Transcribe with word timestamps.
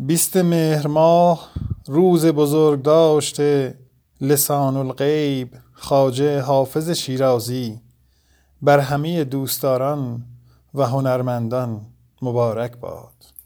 بیست 0.00 0.36
مهر 0.36 0.86
ماه 0.86 1.48
روز 1.86 2.26
بزرگ 2.26 2.82
داشته 2.82 3.78
لسان 4.20 4.76
الغیب 4.76 5.56
خواجه 5.72 6.40
حافظ 6.40 6.90
شیرازی 6.90 7.80
بر 8.62 8.78
همه 8.78 9.24
دوستداران 9.24 10.24
و 10.74 10.86
هنرمندان 10.86 11.86
مبارک 12.22 12.76
باد. 12.76 13.37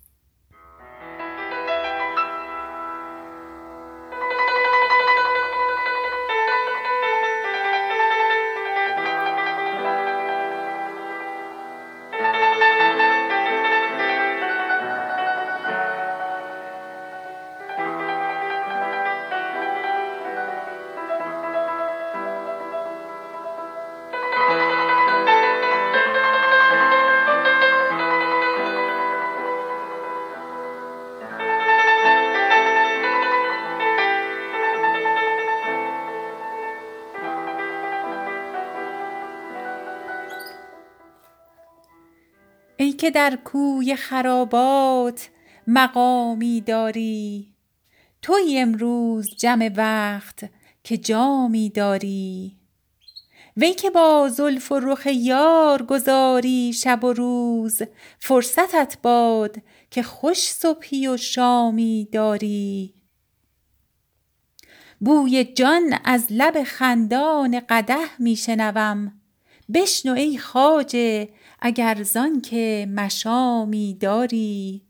که 42.92 43.10
در 43.10 43.38
کوی 43.44 43.96
خرابات 43.96 45.28
مقامی 45.66 46.60
داری. 46.60 47.52
تویی 48.22 48.58
امروز 48.58 49.36
جم 49.36 49.72
وقت 49.76 50.44
که 50.84 50.96
جامی 50.96 51.70
داری. 51.70 52.56
وی 53.56 53.74
که 53.74 53.90
با 53.90 54.28
زلف 54.28 54.72
و 54.72 54.80
رخ 54.80 55.06
یار 55.06 55.82
گذاری 55.82 56.72
شب 56.72 57.04
و 57.04 57.12
روز 57.12 57.82
فرصتت 58.18 58.96
باد 59.02 59.56
که 59.90 60.02
خوش 60.02 60.38
صبحی 60.38 61.08
و 61.08 61.16
شامی 61.16 62.08
داری. 62.12 62.94
بوی 65.00 65.44
جان 65.44 65.98
از 66.04 66.26
لب 66.30 66.64
خندان 66.64 67.60
قدح 67.68 68.08
می 68.18 68.36
شنوم. 68.36 69.12
بشنو 69.74 70.12
ای 70.12 70.38
خواجه 70.38 71.28
اگر 71.64 72.02
زانکه 72.02 72.88
مشامی 72.90 73.94
داری. 74.00 74.82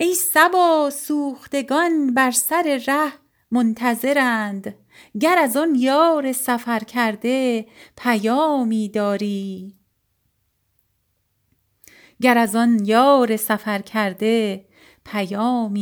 ای 0.00 0.14
صبا 0.14 0.90
سوختگان 0.90 2.14
بر 2.14 2.30
سر 2.30 2.80
ره 2.86 3.12
منتظرند 3.50 4.74
گر 5.20 5.38
از 5.38 5.56
آن 5.56 5.74
یار 5.74 6.32
سفرکرده 6.32 7.66
پیامی 7.96 8.88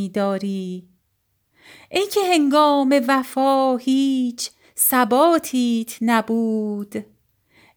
داری. 0.09 0.89
ای 1.91 2.07
که 2.07 2.21
هنگام 2.35 3.05
وفا 3.09 3.77
هیچ 3.77 4.51
ثباتیت 4.77 5.99
نبود. 6.01 7.18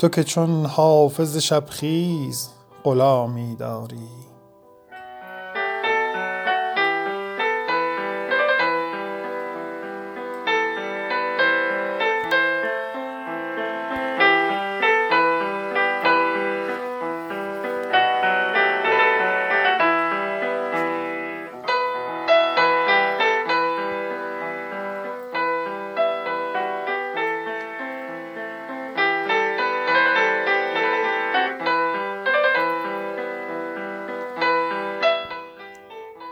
تو 0.00 0.08
که 0.08 0.24
چون 0.24 0.66
حافظ 0.66 1.36
شبخیز 1.36 2.48
غلامی 2.84 3.56
داری. 3.56 4.29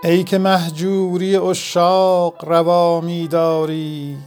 ای 0.09 0.25
که 0.25 0.39
مهجوری 0.39 1.37
عشاق 1.37 2.45
روا 2.45 3.01
می 3.01 3.29
داری 3.29 4.19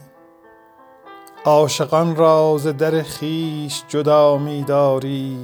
عاشقان 1.45 2.15
را 2.15 2.57
ز 2.57 2.67
در 2.67 3.03
خویش 3.03 3.83
جدا 3.87 4.37
می 4.37 4.63
داری. 4.63 5.37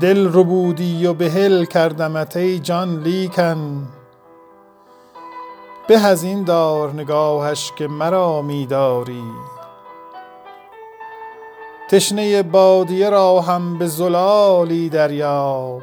دل 0.00 0.28
ربودی 0.32 1.06
و 1.06 1.14
بحل 1.14 1.64
کردمت 1.64 2.36
ای 2.36 2.58
جان 2.58 3.02
لیکن 3.02 3.88
به 5.88 6.06
از 6.06 6.22
این 6.22 6.44
دار 6.44 6.92
نگاهش 6.92 7.72
که 7.78 7.88
مرا 7.88 8.42
می 8.42 8.66
داری. 8.66 9.24
تشنه 11.90 12.42
بادیه 12.42 13.10
را 13.10 13.40
هم 13.40 13.78
به 13.78 13.86
زلالی 13.86 14.88
دریاب 14.88 15.82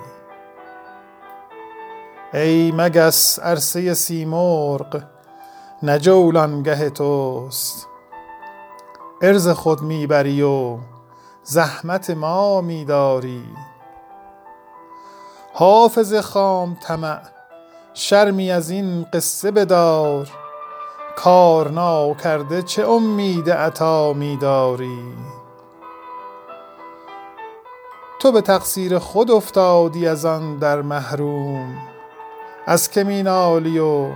ای 2.33 2.71
مگس 2.71 3.39
عرصه 3.39 3.93
سیمرغ 3.93 5.03
نه 5.83 5.99
جولانگه 5.99 6.89
توست. 6.89 7.87
عرض 9.21 9.47
خود 9.47 9.81
می 9.81 10.07
بری 10.07 10.41
و 10.41 10.77
زحمت 11.43 12.09
ما 12.09 12.61
می 12.61 12.85
داری 12.85 13.43
حافظ 15.53 16.15
خام 16.15 16.77
طمع 16.81 17.21
شرمی 17.93 18.51
از 18.51 18.69
این 18.69 19.05
قصه 19.13 19.51
بدار. 19.51 20.29
کار 21.15 21.71
ناکرده 21.71 22.61
چه 22.61 22.87
امید 22.87 23.49
عطا 23.49 24.13
می 24.13 24.37
داری 24.37 25.13
تو 28.19 28.31
به 28.31 28.41
تقصیر 28.41 28.99
خود 28.99 29.31
افتادی 29.31 30.07
از 30.07 30.25
آن 30.25 30.57
در 30.57 30.81
محروم. 30.81 31.90
از 32.67 32.91
که 32.91 33.03
می 33.03 33.23
نالی 33.23 33.79
و 33.79 34.07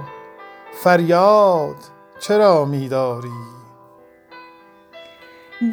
فریاد 0.83 1.75
چرا 2.19 2.65
می 2.65 2.89
داری 2.89 3.55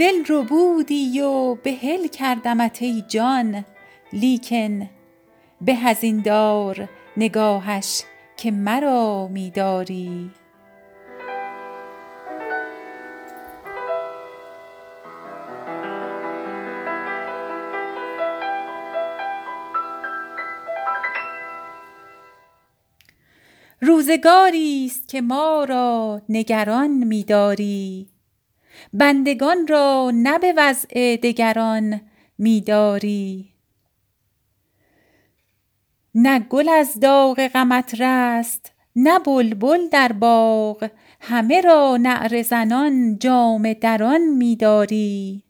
دل 0.00 0.24
ربودی 0.28 1.20
و 1.20 1.54
بحل 1.54 2.06
کردمت 2.06 2.82
ای 2.82 3.04
جان 3.08 3.64
لیکن 4.12 4.90
به 5.60 5.86
از 5.86 6.04
این 6.04 6.20
دار 6.20 6.88
نگاهش 7.16 8.02
که 8.36 8.50
مرا 8.50 9.28
می 9.28 9.50
روزگاری 24.12 24.86
است 24.86 25.08
که 25.08 25.20
ما 25.20 25.64
را 25.64 26.22
نگران 26.28 26.90
می‌داری. 26.90 28.08
بندگان 28.92 29.66
را 29.66 30.10
نه 30.14 30.38
به 30.38 30.54
وضع 30.56 31.16
دگران 31.16 32.00
می‌داری. 32.38 33.48
نه 36.14 36.38
گل 36.38 36.68
از 36.68 37.00
داغ 37.00 37.48
غمت 37.48 38.00
رست 38.00 38.72
نه 38.96 39.18
بلبل 39.18 39.88
در 39.88 40.12
باغ 40.12 40.90
همه 41.20 41.60
را 41.60 41.96
نعره 41.96 42.42
زنان 42.42 43.18
جامه 43.18 43.74
دران 43.74 44.20
می‌داری. 44.20 45.42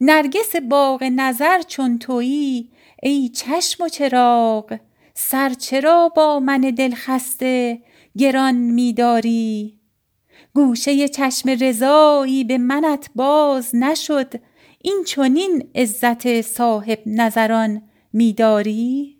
نرگس 0.00 0.56
باغ 0.56 1.02
نظر 1.02 1.62
چون 1.62 1.98
تویی 1.98 2.70
ای 3.02 3.28
چشم 3.28 3.84
و 3.84 3.88
چراغ 3.88 4.78
سر 5.18 5.54
چرا 5.54 6.08
با 6.16 6.40
من 6.40 6.60
دلخسته 6.60 7.82
گران 8.18 8.54
می‌داری؟ 8.54 9.80
گوشه 10.54 11.08
چشم 11.08 11.50
رضایی 11.50 12.44
به 12.44 12.58
منت 12.58 13.10
باز 13.14 13.74
نشد 13.74 14.34
این 14.82 15.04
چنین 15.06 15.70
عزت 15.74 16.40
صاحب 16.40 16.98
نظران 17.06 17.82
می‌داری؟ 18.12 19.16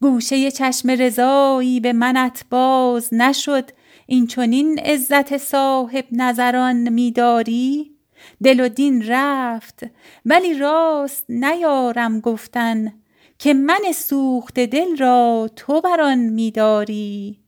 گوشه 0.00 0.50
چشم 0.50 0.90
رضایی 0.90 1.80
به 1.80 1.92
منت 1.92 2.44
باز 2.50 3.14
نشد 3.14 3.70
این 4.06 4.26
چنین 4.26 4.78
عزت 4.78 5.36
صاحب 5.36 6.04
نظران 6.12 6.88
می‌داری؟ 6.88 7.96
دل 8.42 8.60
و 8.60 8.68
دین 8.68 9.02
رفت 9.06 9.82
ولی 10.24 10.54
راست 10.54 11.24
نیارم 11.28 12.20
گفتن 12.20 12.99
که 13.42 13.54
من 13.54 13.92
سوخته 13.94 14.66
دل 14.66 14.96
را 14.96 15.50
تو 15.56 15.80
بر 15.80 16.00
آن 16.00 16.18
می‌داری. 16.18 17.40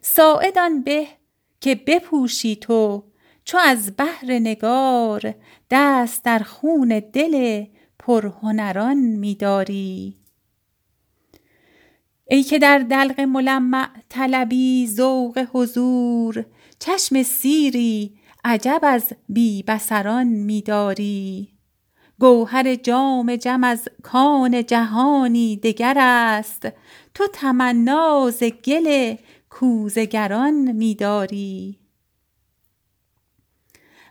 ساعد 0.00 0.58
آن 0.58 0.82
به 0.82 1.06
که 1.60 1.74
بپوشی 1.74 2.56
تو 2.56 3.04
چو 3.44 3.58
از 3.58 3.96
بهر 3.96 4.24
نگار 4.24 5.34
دست 5.70 6.24
در 6.24 6.38
خون 6.38 7.02
دل 7.12 7.64
پرهنران 7.98 8.96
می‌داری. 8.96 10.16
ای 12.30 12.42
که 12.42 12.58
در 12.58 12.78
دلق 12.78 13.20
ملمع 13.20 13.88
طلبی 14.08 14.86
ذوق 14.86 15.46
حضور 15.52 16.46
چشم 16.78 17.22
سیری 17.22 18.18
عجب 18.44 18.80
از 18.82 19.12
بی 19.28 19.62
بصران 19.62 20.26
می‌داری. 20.26 21.59
گوهر 22.20 22.74
جام 22.74 23.36
جم 23.36 23.64
از 23.64 23.88
کان 24.02 24.64
جهانی 24.66 25.56
دگر 25.56 25.94
است. 25.98 26.68
تو 27.14 27.26
تمنا 27.32 28.30
ز 28.30 28.44
گل 28.44 29.16
کوزه 29.50 30.06
گران 30.06 30.72
می‌داری 30.72 31.78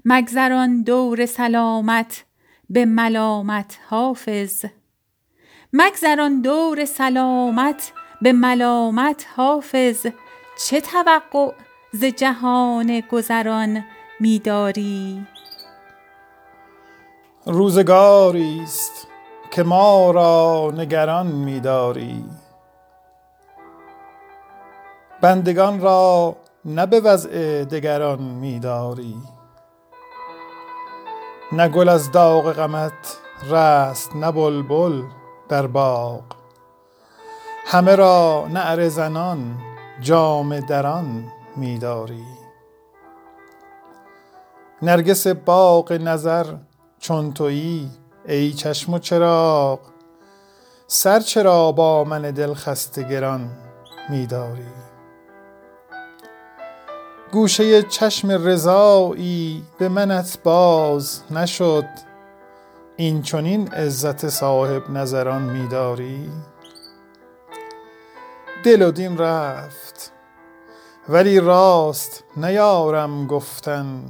مگذران 0.06 0.82
دور 0.82 1.26
سلامت 1.26 2.24
به 2.70 2.86
ملامت 2.86 3.78
حافظ. 9.36 10.06
چه 10.66 10.82
توقع 10.82 11.52
ز 11.94 12.06
جهان 12.06 13.00
گذران 13.12 13.86
می‌داری 14.20 15.26
روزگاری 17.46 18.62
است 18.64 19.08
که 19.52 19.64
ما 19.64 20.12
را 20.12 20.72
نگران 20.76 21.28
می‌داری. 21.28 22.26
بندگان 25.22 25.82
را 25.82 26.36
نه 26.66 26.86
به 26.86 27.00
وضع 27.00 27.64
دگران 27.64 28.22
می‌داری. 28.22 29.16
نه 31.52 31.70
گل 31.70 31.90
از 31.90 32.12
داغ 32.12 32.54
غمت 32.54 33.18
رست 33.50 34.16
نه 34.16 34.32
بلبل 34.32 35.04
در 35.50 35.68
باغ. 35.68 36.22
همه 37.66 37.96
را 37.96 38.48
نعره 38.54 38.90
زنان 38.90 39.58
جامه 40.02 40.62
دران 40.62 41.32
می‌داری. 41.56 42.26
نرگس 44.82 45.28
باغ 45.28 45.92
نظر 45.92 46.46
چون 47.00 47.34
تویی 47.34 47.90
ای 48.28 48.54
چشم 48.54 48.94
و 48.94 49.00
چراغ 49.00 49.80
سر 50.88 51.20
چرا 51.20 51.72
با 51.72 52.04
من 52.04 52.22
دلخسته 52.22 53.04
گران 53.04 53.50
می‌داری؟ 54.10 54.68
گوشه 57.32 57.84
چشم 57.84 58.32
رضایی 58.32 59.64
به 59.78 59.90
منت 59.90 60.40
باز 60.44 61.22
نشد 61.32 61.86
این 62.98 63.22
چنین 63.22 63.68
عزت 63.68 64.30
صاحب 64.30 64.90
نظران 64.90 65.42
می‌داری؟ 65.42 66.30
دل 68.64 68.82
و 68.82 68.92
دین 68.92 69.18
رفت 69.18 70.12
ولی 71.10 71.40
راست 71.40 72.24
نیارم 72.38 73.28
گفتن. 73.28 74.04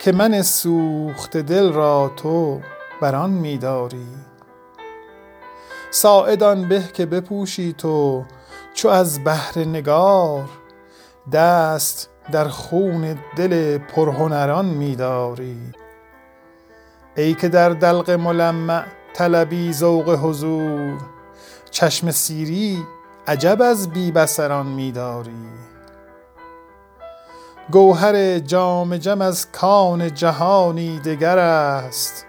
که 0.00 0.12
من 0.12 0.42
سوخته 0.42 1.42
دل 1.42 1.72
را 1.72 2.12
تو 2.16 2.60
بر 3.00 3.14
آن 3.14 3.30
می‌داری 3.30 4.06
ساعد 5.90 6.42
آن 6.42 6.68
به 6.68 6.82
که 6.94 7.06
بپوشی 7.06 7.72
تو 7.72 8.24
چو 8.74 8.88
از 8.88 9.24
بهر 9.24 9.58
نگار 9.58 10.48
دست 11.32 12.08
در 12.32 12.48
خون 12.48 13.18
دل 13.36 13.78
پرهنران 13.78 14.64
می‌داری 14.66 15.58
ای 17.16 17.34
که 17.34 17.48
در 17.48 17.70
دلق 17.70 18.10
ملمع 18.10 18.84
طلبی 19.14 19.72
ذوق 19.72 20.18
حضور 20.22 20.98
چشم 21.70 22.10
سیری 22.10 22.84
عجب 23.26 23.62
از 23.62 23.90
بی 23.90 24.12
بصران 24.12 24.66
می‌داری 24.66 25.69
گوهر 27.72 28.38
جام 28.38 28.96
جم 28.96 29.20
از 29.20 29.46
کان 29.52 30.14
جهانی 30.14 30.98
دگر 30.98 31.38
است. 31.38 32.26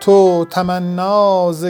تو 0.00 0.44
تمنا 0.44 1.52
ز 1.52 1.64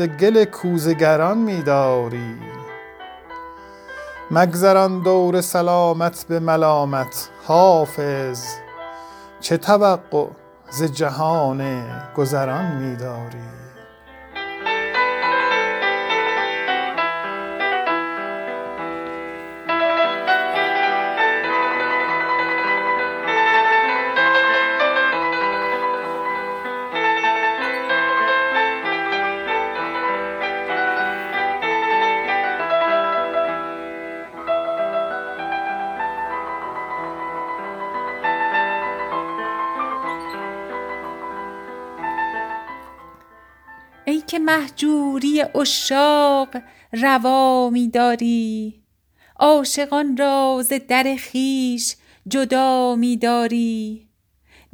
گل 0.00 0.44
کوزه 0.44 0.94
گران 0.94 1.38
می‌داری 1.38 2.36
مگذران 4.30 5.02
دور 5.02 5.40
سلامت 5.40 6.26
به 6.28 6.40
ملامت 6.40 7.28
حافظ. 7.46 8.44
چه 9.40 9.56
توقع 9.56 10.26
ز 10.70 10.82
جهان 10.82 11.82
گذران 12.16 12.76
می‌داری؟ 12.76 13.69
ای 44.10 44.20
که 44.20 44.38
مهجوری 44.38 45.40
عشاق 45.40 46.48
روا 46.92 47.70
می‌داری. 47.70 48.82
عاشقان 49.36 50.16
را 50.16 50.62
ز 50.64 50.72
در 50.88 51.16
خویش 51.30 51.96
جدا 52.28 52.96
می‌داری. 52.96 54.08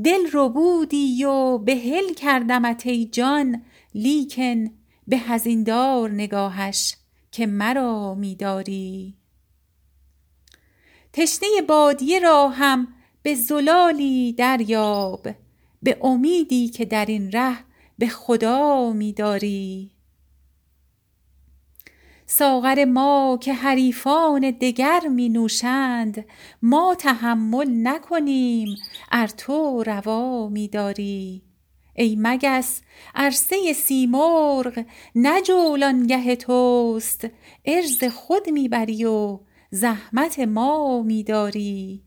دل 0.04 0.20
ربودی 0.32 1.24
و 1.24 1.58
بحل 1.58 2.14
کردمت 2.14 2.86
ای 2.86 3.06
جان 3.06 3.62
لیکن 3.94 4.70
به 5.06 5.20
از 5.32 5.46
این 5.46 5.62
دار 5.62 6.10
نگاهش 6.10 6.96
که 7.32 7.46
مرا 7.46 8.14
می‌داری. 8.14 9.14
تشنه 11.12 11.48
بادیه 11.68 12.18
را 12.18 12.48
هم 12.48 12.88
به 13.22 13.34
زلالی 13.34 14.32
دریاب 14.32 15.28
به 15.82 15.98
امیدی 16.02 16.68
که 16.68 16.84
در 16.84 17.06
این 17.06 17.32
ره 17.32 17.65
به 17.98 18.08
خدا 18.08 18.92
می‌داری. 18.92 19.96
ساغر 22.26 22.84
ما 22.84 23.38
که 23.40 23.54
حریفان 23.54 24.50
دگر 24.50 25.08
می 25.08 25.28
نوشند 25.28 26.24
ما 26.62 26.94
تحمل 26.94 27.66
نکنیم 27.70 28.76
ار 29.12 29.26
تو 29.26 29.82
روا 29.82 30.48
می 30.48 30.68
داری 30.68 31.42
ای 31.94 32.16
مگس 32.20 32.82
عرصه 33.14 33.72
سیمرغ 33.72 34.84
نه 35.14 35.42
جولانگه 35.42 36.36
توست 36.36 37.26
عرض 37.66 38.04
خود 38.04 38.50
می 38.50 38.68
بری 38.68 39.04
و 39.04 39.40
زحمت 39.70 40.38
ما 40.38 41.02
می 41.02 41.22
داری 41.22 42.02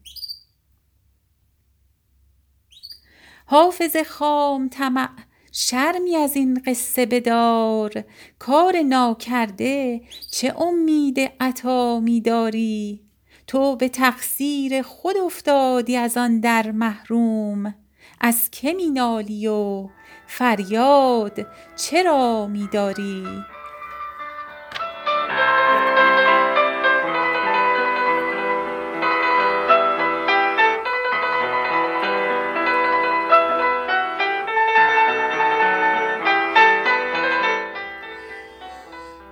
حافظ 3.46 3.98
خام 3.98 4.69
طمع 4.69 5.10
شرمی 5.51 6.15
از 6.15 6.36
این 6.36 6.62
قصه 6.65 7.06
بدار. 7.06 8.03
کار 8.39 8.82
ناکرده 8.82 10.01
چه 10.32 10.62
امید 10.62 11.20
عطا 11.39 12.00
می 12.00 12.22
داری 12.22 13.01
تو 13.48 13.75
به 13.75 13.89
تقصیر 13.89 14.82
خود 14.82 15.18
افتادی 15.18 15.98
از 15.98 16.18
آن 16.18 16.39
در 16.39 16.72
محروم. 16.72 17.75
از 18.22 18.50
که 18.51 18.74
می 18.74 18.89
نالی 18.89 19.48
و 19.48 19.89
فریاد 20.27 21.48
چرا 21.75 22.48
می 22.48 22.70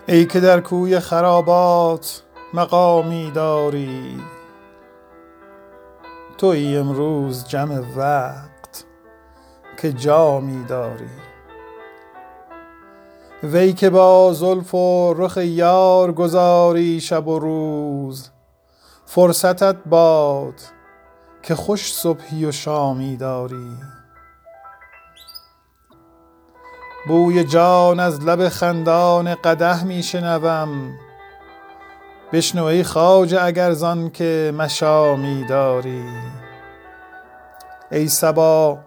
ای 0.10 0.26
که 0.26 0.40
در 0.40 0.60
کوی 0.60 1.00
خرابات 1.00 2.24
مقامی 2.54 3.32
داری. 3.32 4.22
تویی 6.38 6.78
امروز 6.78 7.48
جمع 7.48 7.80
وقت 7.96 8.86
که 9.82 9.94
جامی 9.94 10.64
داری. 10.64 11.10
وی 13.44 13.74
که 13.74 13.90
با 13.90 14.34
زلف 14.34 14.76
و 14.76 15.14
رخ 15.18 15.38
یار 15.38 16.12
گذاری 16.12 17.02
شب 17.02 17.28
و 17.28 17.40
روز 17.40 18.30
فرصتت 19.06 19.76
باد 19.86 20.62
که 21.44 21.56
خوش 21.56 21.94
صبحی 21.94 22.46
و 22.46 22.52
شامی 22.52 23.18
داری. 23.18 23.97
بوی 27.08 27.44
جان 27.44 28.00
از 28.00 28.20
لب 28.26 28.50
خندان 28.50 29.36
قدح 29.36 29.84
می 29.84 30.04
شنوم. 30.04 30.70
بشنو 32.34 32.64
ای 32.64 32.84
خواجه 32.84 33.44
اگر 33.44 33.72
زان 33.72 34.10
که 34.10 34.54
مشامی 34.58 35.46
داری. 35.46 36.04
ای 37.92 38.08
صبا 38.08 38.78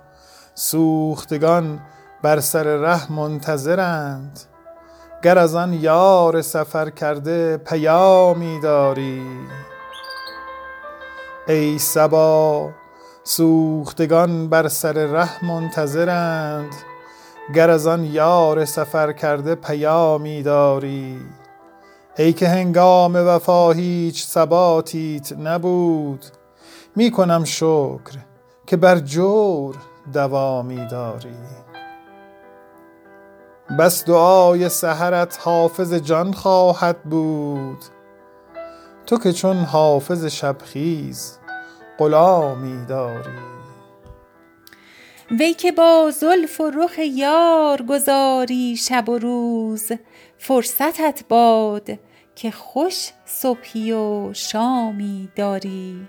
سوختگان 0.55 1.81
بر 2.23 2.41
سر 2.41 2.65
ره 2.65 3.13
منتظرند. 3.13 4.41
گر 5.23 5.39
از 5.39 5.55
آن 5.55 5.73
یار 5.73 6.43
سفر 6.43 6.91
کرده 6.91 7.57
پیامی 7.57 8.61
داری. 8.61 9.23
ای 11.49 11.79
صبا 11.79 12.71
سوختگان 13.25 14.49
بر 14.49 14.69
سر 14.69 14.93
ره 14.93 15.45
منتظرند. 15.45 16.90
گر 17.55 17.71
از 17.71 17.87
آن 17.87 18.05
یار 18.05 18.65
سفر 18.65 19.13
کرده 19.13 19.55
پیامی 19.55 20.43
داری؟ 20.43 21.21
ای 22.19 22.33
که 22.33 22.49
هنگام 22.49 23.17
وفا 23.17 23.73
هیچ 23.73 24.27
ثباتیت 24.27 25.33
نبود 25.33 26.25
می 26.97 27.11
کنم 27.11 27.45
شکر 27.45 28.19
که 28.67 28.77
بر 28.77 28.99
جور 28.99 29.77
دوامی 30.13 30.87
داری. 30.87 31.37
بس 33.79 34.05
دعای 34.05 34.69
سحرت 34.69 35.39
حافظ 35.41 35.95
جان 35.95 36.33
خواهد 36.33 37.03
بود. 37.03 37.85
تو 39.07 39.19
که 39.19 39.33
چون 39.33 39.57
حافظ 39.57 40.25
شبخیز 40.25 41.39
غلامی 41.99 42.85
داری. 42.87 43.60
وی 45.39 45.55
که 45.55 45.73
با 45.73 46.11
زلف 46.11 46.61
و 46.61 46.71
رخ 46.71 46.99
یار 46.99 47.83
گذاری 47.83 48.77
شب 48.77 49.09
و 49.09 49.19
روز 49.19 49.93
فرصتت 50.39 51.25
باد 51.29 51.91
که 52.35 52.51
خوش 52.51 53.11
صبحی 53.25 53.93
و 53.93 54.33
شامی 54.35 55.29
داری. 55.37 56.09